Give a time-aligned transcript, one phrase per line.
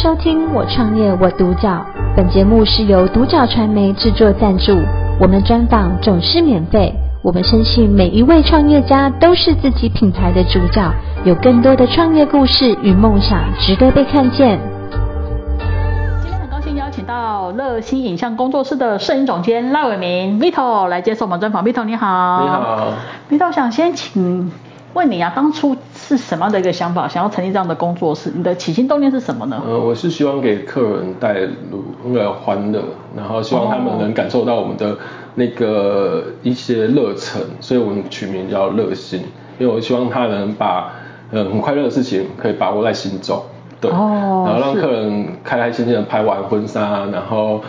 [0.00, 1.84] 收听我创业我独角，
[2.16, 4.78] 本节目是由独角传媒制作赞助，
[5.20, 6.94] 我们专访总是免费。
[7.20, 10.88] 我们相信每一位创业家都是自己品牌的主角，
[11.24, 14.60] 有更多的创业故事与梦想值得被看见。
[16.22, 21.64] 今天很高兴邀请到乐馨影像工作室的摄影总监赖伟明 Vito 来接受我们专访。
[21.64, 22.92] Vito 你好，你好
[23.28, 24.52] ，Vito 想先请
[24.94, 25.76] 问你啊，当初
[26.08, 28.32] 是什么样的一个想法，想要成立这样的工作室？
[28.34, 29.62] 你的起心动念是什么呢？
[29.66, 31.46] 呃，我是希望给客人带来
[32.02, 32.82] 那个欢乐，
[33.14, 34.96] 然后希望他们能感受到我们的
[35.34, 39.20] 那个一些热忱，所以我们取名叫乐心，
[39.58, 40.94] 因为我希望他能把
[41.30, 43.42] 呃很快乐的事情可以把握在心中，
[43.78, 47.60] 对，哦、然后让客人开开心心的拍完婚纱，然后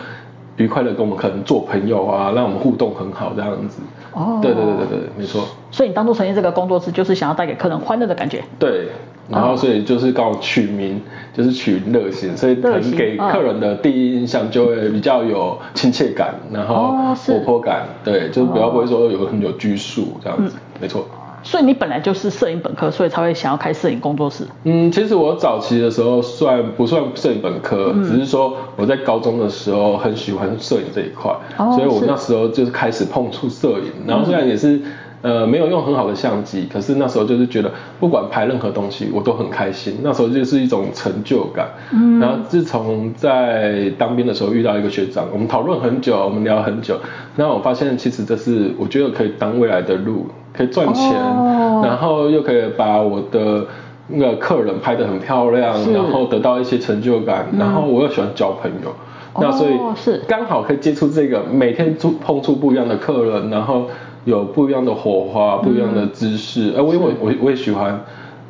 [0.56, 3.82] 愉快的跟我们可能做朋友啊，让我们互动很好这样子。
[4.12, 5.46] 哦，对对对对对，没错。
[5.70, 8.42] 所以你当初成立这个工作室，就是想要带给客人欢乐的感觉。
[8.58, 8.88] 对，
[9.28, 11.00] 然后所以就是刚好取名，哦、
[11.32, 21.06] 就是取乐心，所以可能给客人的第一印象就会比较有亲切感，然后活泼感，哦、对，就是比较不会说有很有拘束这样子，嗯、没错。
[21.42, 24.44] 所以你本来就是摄影本科，所以才会想要开摄影工作室。
[24.64, 27.92] 嗯，其实我早期的时候算不算摄影本科？
[27.94, 33.92] 嗯、只是说我在高中的时候很喜欢摄影这一块，哦、所以我那时候就是开始碰触摄影。
[34.06, 34.82] 然后虽然也是、嗯、
[35.22, 39.98] 呃没有用很好的相机，可是那时候就是觉得不管拍任何东西我都很开心。
[40.02, 41.68] 那时候就是一种成就感。
[41.92, 42.18] 嗯。
[42.20, 46.96] 然后自从在当兵的时候遇到一个学长，我们讨论很久，我们聊很久，
[47.36, 50.26] 然后我发现其实这是我觉得可以当未来的路。
[50.52, 51.86] 可以赚钱，oh.
[51.86, 53.64] 然后又可以把我的
[54.08, 58.92] 那个客人拍得很漂亮，然后得到一些成就感，嗯、然后我又喜欢交朋友
[59.34, 63.86] ，oh, 那所以是刚好可以接触这个，每天触碰触不一样的客人，然后
[64.24, 68.00] 有不一样的火花，不一样的姿势，哎、嗯，我因为我我也喜欢。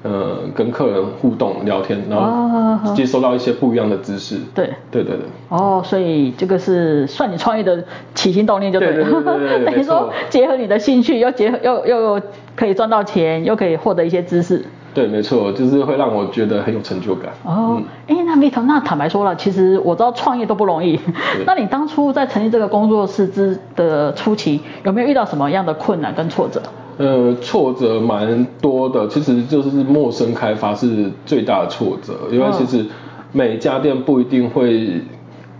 [0.03, 4.39] 呃，跟客人互动聊天，然后接收到一些不一样的知识。
[4.55, 5.27] 对、哦，对对对。
[5.51, 9.05] 哦，所以这个是算你创业的起心动念就对了。
[9.05, 9.67] 对对对对 对。
[9.67, 12.23] 等于说结合你的兴趣，又结合又又
[12.57, 14.65] 可以赚到钱，又可以获得一些知识。
[14.93, 17.33] 对，没错，就是会让我觉得很有成就感。
[17.45, 20.99] 哦，哎、嗯，那 Vito，那坦白说了，其实我知道创业都不容易。
[21.47, 26.61] 那你当初在成立这个工作室之的初期，有没有遇到什么样的困难跟挫折？
[26.99, 32.85] 呃，挫折蛮多的，其实就是陌生开发是最大的挫折，因为其实
[33.33, 35.01] 每家店不一定会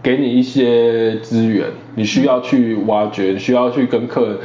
[0.03, 4.37] 给你一些资源，你需要去挖掘，需要去跟客人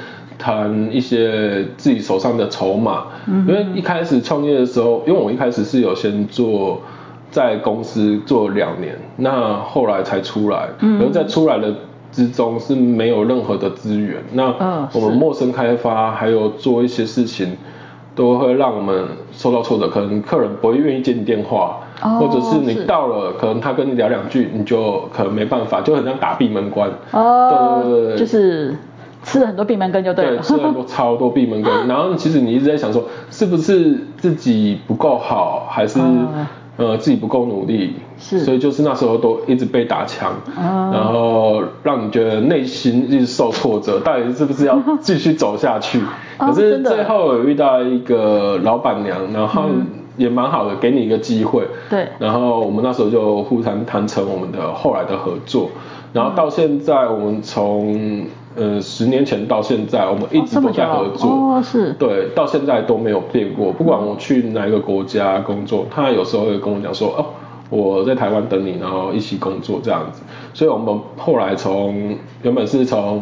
[0.46, 3.06] 谈一些自己手上的筹码。
[3.26, 6.80] 嗯，因为一开始创业的时候，因为我一开始是有先做
[7.32, 11.74] 在公司做两年，那后来才出来，然后在出来的。
[12.12, 14.46] 之中是没有任何的资源，那
[14.94, 17.58] 我们陌生开发还有做一些事情，
[18.16, 19.90] 都会让我们受到挫折。
[19.90, 26.90] 可能客人不会愿意接你电话，哦、或者是你到了，是可能他跟你聊两句，你就可能没办法，就很像打闭门关。
[27.12, 28.74] 哦，对对对，就是
[29.25, 30.38] 吃了很多闭门羹就对了。
[30.38, 36.00] 对，吃了很多 超多闭门羹，然后其实你一直在想说，是不是自己不够好，还是？
[36.00, 36.47] 哦
[36.78, 46.02] 呃，自己不够努力，是，所以就是那时候都一直被打枪，嗯、然后让你觉得内心一直受挫折，到底是不是要继续走下去？
[46.38, 49.64] 哦、 可是最后有遇到一个老板娘，然后
[50.18, 55.69] 也蛮好的，给你一个机会，对、嗯，然后我们那时候就互相谈成我们的后来的合作，
[56.16, 58.26] 然后到现在我们从。
[58.58, 63.70] 呃，十年前到现在，我们一直都在合作，哦，是，对，到现在都没有变过。
[63.74, 67.26] 不管我去哪一个国家工作，他有时候会跟我讲说，哦，
[67.70, 70.22] 我在台湾等你，然后一起工作这样子。
[70.53, 73.22] 所以我们后来从原本是从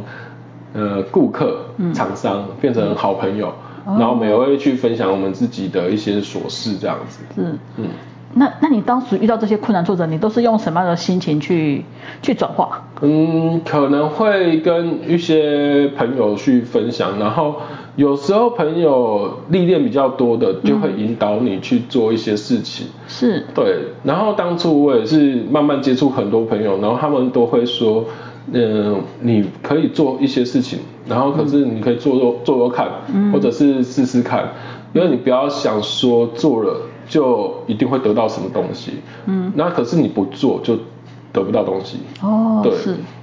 [0.76, 1.66] 呃顾客、
[1.96, 3.52] 厂商变成好朋友，
[3.88, 7.24] 嗯、然后我们也会去分享我们自己的一些琐事这样子。
[7.38, 7.86] 嗯嗯。
[8.36, 11.84] 那那你当时遇到这些困难挫折，你都是用什么样的心情去
[12.22, 12.82] 去转化？
[13.02, 17.56] 嗯，可能会跟一些朋友去分享，然后
[17.96, 22.88] 有时候朋友历练比较多的，就会引导你去做一些事情。
[23.08, 23.46] 是。
[23.54, 23.78] 对。
[24.04, 28.06] 然后当初我也是慢慢接触很多朋友，然后他们都会说，
[28.52, 34.50] 嗯，你可以做一些事情，然后可是你可以做做做做看，嗯，或者是试试看，
[34.94, 36.76] 因为你不要想说做了。
[37.08, 38.94] 就一定会得到什么东西，
[39.26, 40.78] 嗯，那可是你不做就
[41.32, 42.74] 得不到东西，哦，对，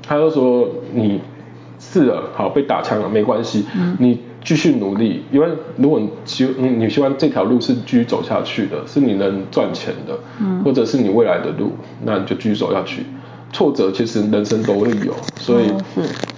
[0.06, 1.20] 他就说你
[1.78, 11.72] 试了，好被打枪了没关系，嗯，你继续努力，因为如果你希你希望这条路是继续走下去的，是你能赚钱的，嗯，或者是你未来的路，
[12.04, 13.04] 那你就继续走下去。
[13.52, 15.64] 挫折其实人生都会有，所以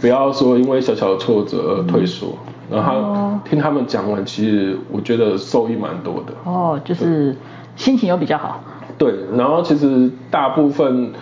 [0.01, 2.29] 不要说因为小小的挫折而退缩。
[2.29, 6.33] 嗯、然后听他们讲完，其实我觉得受益蛮多的。
[6.45, 7.37] 哦，就是
[7.77, 8.61] 心情又比较好。
[8.99, 11.13] 对，然后其实大部分，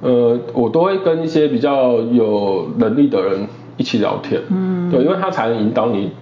[0.00, 3.46] 呃，我都会跟一些比较有能力的人
[3.76, 6.12] 一起聊天，嗯，对，因为他才能引导你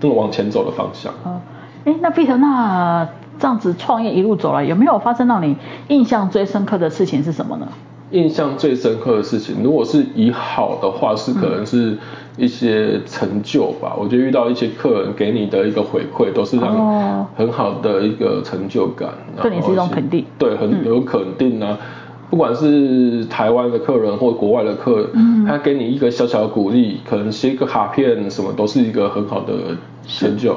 [0.00, 1.12] 这么往前走的方向。
[1.24, 1.40] 哦，
[1.84, 3.08] 哎，那 Peter，那
[3.38, 5.56] 这样子创业一路走来，有没有发生让你
[5.88, 7.68] 印象最深刻的事情是什么呢？
[8.10, 11.96] 印象最深刻的事情，如果是以好的话，是可能是
[12.36, 13.94] 一些成就吧。
[13.96, 19.10] 嗯、我觉得遇到一些客人给你的一个回馈，都是让你很好的一个成就感。
[19.42, 20.24] 对你是一种肯定。
[20.38, 21.76] 对，很有肯定啊。
[21.80, 21.86] 嗯、
[22.30, 29.52] 不管是台湾的客人或国外的客人，嗯、他给你一个小小的鼓励，可能写一个卡片什么，都是一个很好的。
[30.06, 30.56] 成就，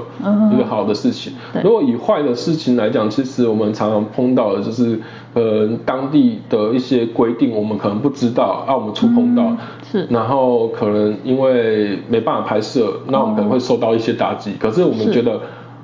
[0.54, 1.34] 一个好的事情。
[1.54, 5.00] 嗯、如果以坏的事情来讲，其实我们常常碰到的就是，
[5.34, 9.58] 呃，当地的一些规定，我们可能不知道，啊，我们触碰到，嗯、
[9.92, 14.52] 是，然后可能因为没办法拍摄，那我们可能会受到一些打击。
[14.52, 15.40] 哦、可是我们觉得，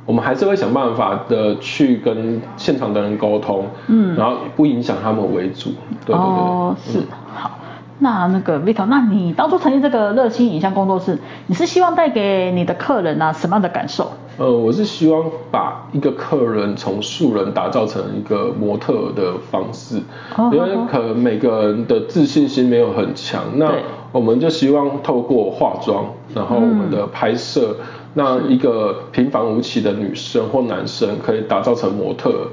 [0.06, 5.72] 我们还是会想办法的去跟现场的人沟通，嗯，然后不影响他们为主。
[6.06, 7.04] 对对对，哦，是，嗯、
[7.34, 7.52] 好。
[8.00, 14.12] 那那个 Vito，那你当初成立这个热心影像工作室，你是希望带给你的客人啊什么样的感受？
[14.38, 20.02] 呃，我是希望把一个客人从素人打造成一个模特的方式，
[20.36, 23.72] 哦、因为可能每个人的自信心没有很强，哦、那
[24.12, 27.78] 我们就希望透过化妆，然后我们的拍摄，
[28.14, 32.50] 让、嗯、一个平凡无奇的女生或男生可以打造成模特，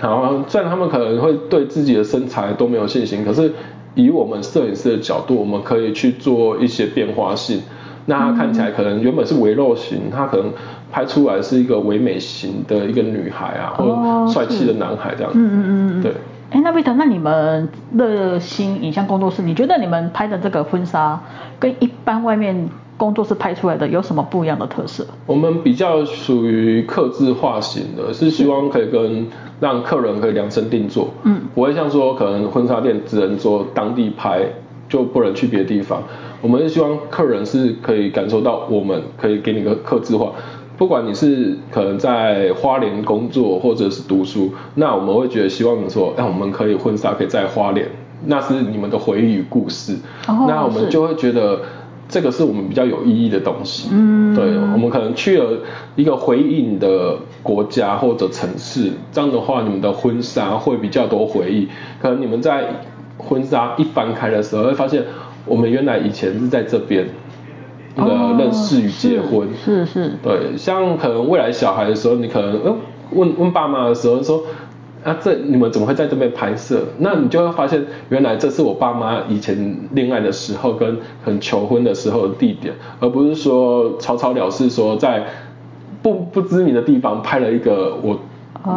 [0.00, 3.52] 然后虽然他们可能会对自己的身材都没有信心，可是。
[3.98, 7.62] 以我们摄影师的角度，我们可以去做一些变化性。
[8.04, 10.52] 那他看起来可能原本是微肉型，他可能
[10.92, 15.38] 拍出来是一个唯美型的一个女孩啊，或者帅气的男孩这样子。
[15.38, 15.64] 嗯嗯
[15.98, 16.12] 嗯对。
[16.50, 17.66] 哎，那 Vito，那你们
[17.96, 21.18] 热心影像工作室，你觉得你们拍的这个婚纱
[21.58, 25.06] 跟一般外面工作室拍出来的有什么不一样的特色？
[25.26, 29.26] 我们比较属于客制化型的，是希望可以跟
[29.60, 34.42] 让客人可以量身定做，嗯，不会像说可能婚纱店只能做当地拍，
[34.88, 36.02] 就不能去别的地方。
[36.40, 40.32] 我们是希望客人是可以感受到，我们可以给你个客制化，
[40.78, 47.86] 不管你是可能在花莲工作或者是读书，那我们会觉得希望你说，哎，我们可以婚纱可以在花莲，
[48.24, 49.94] 那是你们的回忆与故事，
[50.28, 51.60] 哦、那我们就会觉得。
[52.08, 55.58] 这个是我们比较有意义的东西，嗯，对，我们可能去了
[55.96, 61.68] 一个回应的国家或者城市，这样的话，你们的婚纱会比较多回忆。
[62.00, 62.64] 可能你们在
[63.18, 65.02] 婚纱一翻开的时候，会发现
[65.44, 67.08] 我们原来以前是在这边，
[67.96, 72.76] 那个认识与结婚，哦、是是，是对，像可能未来小孩的时候，你可能嗯
[73.10, 74.42] 问问爸妈的时候说。
[75.06, 76.82] 那、啊、这你们怎么会在这边拍摄？
[76.98, 85.24] 那你就会发现，原来这是我爸妈以前恋爱的时候跟很求婚的时候的地点，而不是说草草了事，说在
[86.02, 88.18] 不不知名的地方拍了一个我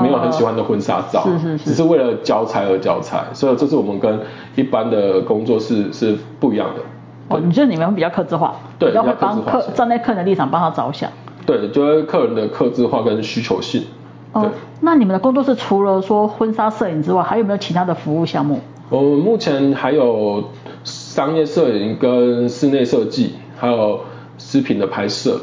[0.03, 3.25] 没有很喜欢的婚纱照，是是是，只是为了交差而交差。
[3.33, 4.19] 所以这是我们跟
[4.55, 6.81] 一般的工作室是不一样的。
[7.29, 11.09] 哦，你觉得你们比较克制化，对，比较会帮客站在客人的立场帮他着想。
[11.47, 13.83] 对，就是客人的克制化跟需求性。
[14.31, 18.59] 哦，那你们的工作室除了说婚纱摄影之外，还有没有其他的服务项目？
[18.89, 20.43] 我们目前还有
[20.83, 24.01] 商业摄影跟室内设计，还有
[24.37, 25.41] 视频的拍摄。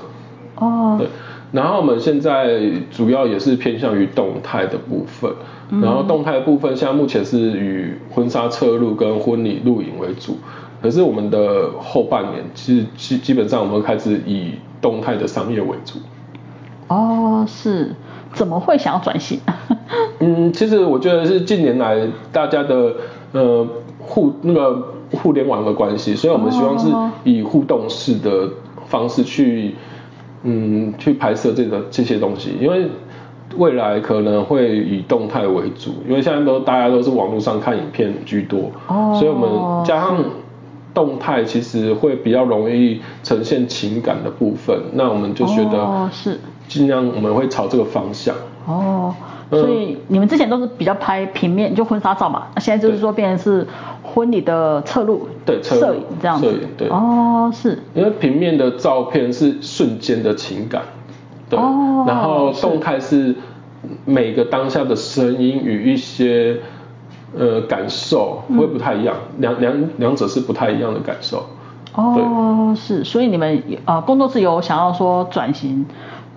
[0.57, 0.97] 哦。
[0.99, 1.09] 对，
[1.53, 2.61] 然后我们现在
[2.91, 5.33] 主要也是偏向于动态的部分，
[5.71, 10.39] 嗯、然后动态的部分现在目前是以婚纱侧录跟婚礼录影为主，
[10.83, 15.99] 可是我们的后半年其实基基本上我们开始以动态的商业为主。
[16.89, 17.95] 哦，是。
[18.33, 19.41] 怎么会想要转型？
[20.19, 22.93] 嗯，其实我觉得是近年来大家的
[23.33, 23.67] 呃
[23.99, 26.89] 互那个互联网的关系，所以我们希望是
[27.25, 28.49] 以互动式的
[28.87, 29.75] 方式去
[30.43, 32.87] 嗯去拍摄这个这些东西，因为
[33.57, 40.19] 未来可能会以动态为主，因为现在都大家都是网络上看影片居多，哦，所以我们加上
[40.93, 46.39] 动态其实会比较容易呈现情感的部分，那我们就觉得哦是。
[46.69, 48.35] 尽量我们会朝这个方向。
[48.67, 49.15] 哦，
[49.49, 53.65] 所以你们之前都是比较拍平面，就婚纱照嘛，现在就是说变成是
[54.03, 60.83] 婚礼的侧录，对，摄影这样子，摄影对，哦是，因为平面的照片是瞬间的情感，
[61.49, 63.37] 对，哦、然后动态是
[64.05, 66.59] 每个当下的声音与一些
[67.39, 71.47] 呃感受会不太一样，两两两者是不太一样的感受，
[71.95, 72.25] 哦对。
[72.75, 75.87] 是，所以你们啊、呃、工作室有想要说转型。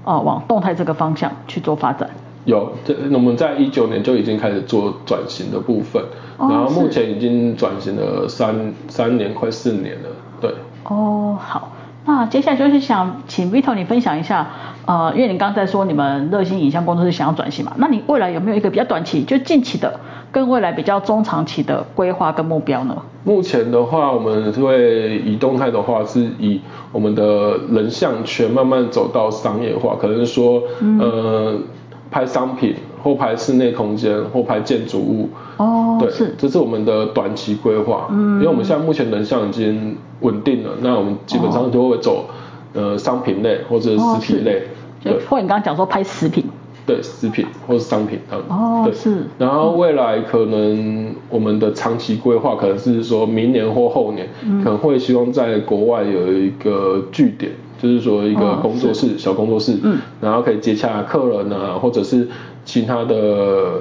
[0.03, 2.09] 哦，往动态这个方向去做发展。
[2.45, 6.01] 有，这我们在一九年就已经开始做转型的部分，
[6.37, 10.09] 哦、然后目前已经转型了三三年，快四年了。
[10.41, 10.51] 对。
[10.85, 11.71] 哦，好，
[12.05, 14.47] 那接下来就是想请 Vito 你分享一下，
[14.85, 19.99] 呃，因为你刚才说你们热心影像工作室想要转型嘛，那你未来有没有一个比较短期，就近期的，
[20.31, 22.95] 跟未来比较中长期的规划跟目标呢？
[23.23, 26.59] 目前的话，我们会以动态的话，是以
[26.91, 31.61] 我们的人像圈慢慢走到商业化，可能说，嗯、
[32.09, 35.29] 拍商品或拍室内空间后排建筑物。
[35.57, 38.07] 哦，对，是，这是我们的短期规划。
[38.09, 42.25] 嗯，因为我们现在目前人像已经稳定了，那我们基本上就会走，
[42.73, 44.63] 呃，商品类或者实体类。
[45.03, 46.45] 对，或你刚刚讲说拍食品。
[46.85, 49.17] 对，食品或是商品，哦，对，是。
[49.37, 57.51] 然后未来可能我们的长期规划可能是说明年或后年，嗯、可能会希望在国外有一个据点，
[57.81, 62.27] 就是说一个工作室，哦、小工作室，嗯，然后可以接洽客人啊，或者是
[62.65, 63.79] 其他的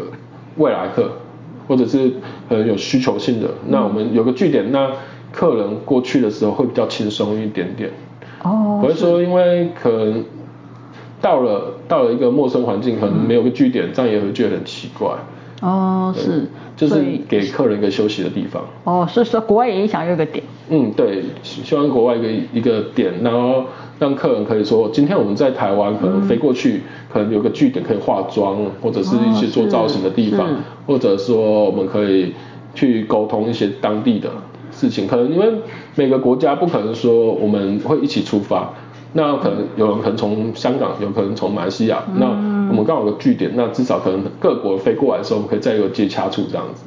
[0.57, 1.11] 未来客，
[1.67, 2.09] 或者是
[2.49, 4.91] 可能有需求性的，嗯、那我们有个据点，那
[5.33, 7.91] 客人过去的时候会比较轻松一点点。
[8.43, 10.25] 哦，不会说因为可能。
[11.21, 15.09] 到了到了一个陌生环境，可能没有个据点，嗯、这样也会觉得很奇怪。
[15.61, 16.47] 哦，是，
[16.77, 18.63] 就是给客人一个休息的地方。
[18.85, 20.45] 哦，所以说国外也想要一个点。
[20.71, 23.65] 嗯，对，希望国外一个一个点，然后
[23.99, 32.33] 让客人可以说，今天我们在台湾可能飞过去，嗯、可能有个据点可以化妆，或者是一些做造型的地方，哦、或者说我们可以
[32.75, 34.31] 去沟通一些当地的
[34.71, 35.09] 事情。
[35.09, 35.53] 可能因为
[35.97, 38.71] 每个国家不可能说我们会一起出发。
[39.15, 42.27] 那可能有人可能从香港，有可能从马来西亚，嗯、那
[42.69, 46.85] 我们刚好有个据点，那至少可能各国飞过来的时候，我们可以再有接洽处这样子。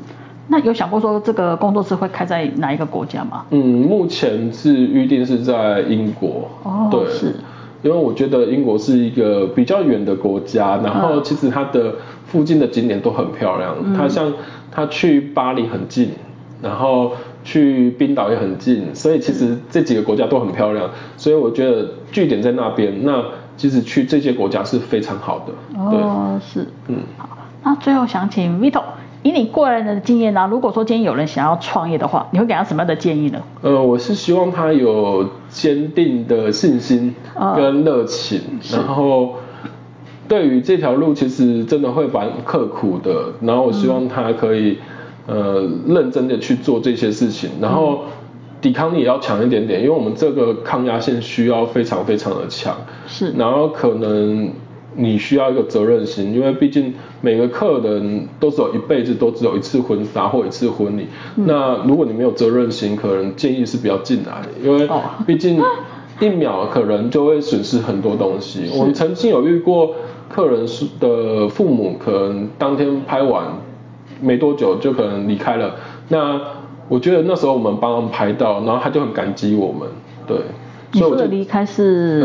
[0.48, 3.46] 那有想过说这个工作室会开在哪一个国家吗？
[3.52, 6.50] 嗯，目前是预定是在英国。
[6.64, 7.36] 哦，对，是。
[7.84, 11.96] 因为我觉得英国是一个比较远的国家，然后其实它的
[12.28, 13.76] 附近的景点都很漂亮。
[13.84, 14.32] 嗯、它像
[14.72, 16.10] 它去巴黎很近，
[16.62, 17.12] 然后。
[17.44, 23.20] 去冰岛也很近，所以其实这几个国家都很漂亮，所以我觉得据点在那边，那
[23.62, 25.54] 其实去这些国家是非常好的。
[25.80, 27.30] 哦，是，嗯，好，
[27.62, 28.82] 那最后想请 Vito，
[29.22, 33.40] 以你过来人的经验呢，如果说今天有人想要创业的话，你会给他什么样的建议呢？
[33.62, 37.14] 呃，我是希望他有坚定的信心
[37.56, 39.36] 跟热情，哦、然后
[40.28, 44.80] 对于这条路其实真的会蛮刻苦的，然后我希望他可以。
[45.28, 48.06] 呃，认真的去做这些事情，然后
[48.62, 52.76] 抵抗力也要强一点点，因为我们这个抗压性需要非常非常的强。
[53.08, 53.32] 是。
[53.32, 54.52] 然后可能
[54.96, 61.08] 你需要一个责任心，因为毕竟每个客人都是有一辈子都只有一次婚纱或一次婚礼。
[61.38, 64.88] 嗯、那如果你没有责任心，可能建议是比较进来，因为
[65.26, 65.60] 毕竟
[66.20, 68.68] 一秒可能就会损失很多东西。
[68.68, 69.96] 是我们曾经有遇过
[70.30, 70.68] 客人
[71.00, 73.46] 的父母，可能当天拍完。
[74.24, 75.78] 没多久就可能离开了，
[76.10, 76.40] 那
[76.92, 79.88] 我觉得那时候我们帮他们拍到，然后他就很感激我们，
[80.28, 80.38] 对。
[80.92, 82.20] 你说的离开是？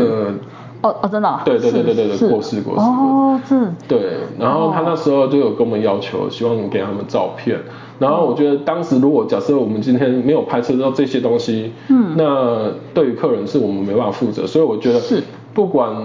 [0.81, 1.39] 呃，哦哦，真的、哦？
[1.45, 2.81] 对对对对对对，过世过世。
[2.81, 3.71] 哦，是。
[3.87, 7.57] 对，然后他那时候就有跟我们要求，希望你给他们照片。
[7.97, 15.95] 然后我觉得当时如果假设我们今天没有拍摄到这些东西，嗯，那对于客人是我们没办法负责，所以我觉得是不管。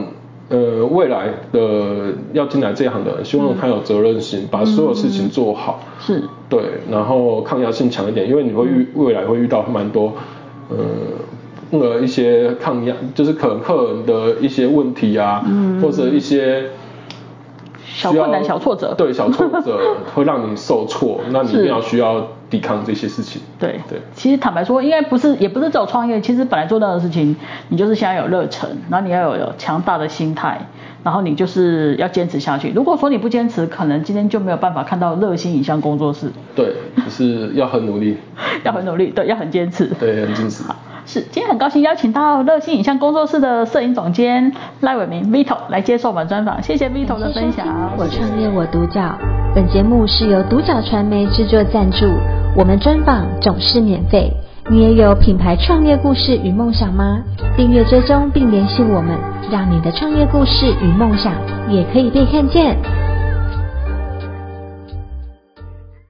[0.52, 5.80] 呃，未来的要进来这一行的人，希望他有责任心，嗯、把所有事情做好。
[5.99, 6.23] 是。
[6.50, 10.12] 对，然后抗压性强一点，因为你会遇未来会遇到蛮多，
[10.68, 10.76] 呃，
[11.71, 16.64] 呃一些抗压，就是可能客人的一些问题啊，嗯、或者一些
[17.94, 18.94] 小困难、小挫折。
[18.96, 22.26] 对，小挫折 会让你受挫，那你一定要需要。
[22.52, 27.34] 抵抗这些事情，对对，对其实坦白说，应该不是，也不是只有创业，其实本来做到的事情，
[27.68, 30.61] 你就是先要有热忱，然后你要有有强大的心态，
[31.02, 32.70] 然后你就是要坚持下去。
[32.75, 36.30] 如果说你不坚持，可能今天就没有办法看到热心影像工作室。
[36.54, 38.18] 对，就是要很努力，
[38.64, 40.64] 要很努力，对，要很坚持，对，很坚持。
[41.02, 47.66] 好，是，今天很高兴邀请到乐心影像工作室的摄影总监赖伟明 Vito 来接受我们专访，谢谢 Vito 的分享。
[47.97, 49.18] 我创业我独角，
[49.54, 52.06] 本节目是由独角传媒制作赞助。
[52.56, 54.32] 我们专访总是免费，
[54.71, 57.23] 你也有品牌创业故事与梦想吗？
[57.56, 59.18] 订阅追踪并联系我们，
[59.50, 61.32] 让你的创业故事与梦想
[61.68, 62.76] 也可以被看见。